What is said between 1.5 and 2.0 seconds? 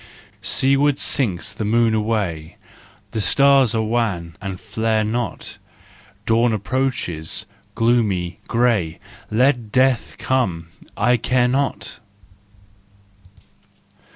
the moon